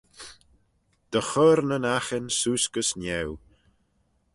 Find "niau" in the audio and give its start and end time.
2.99-3.31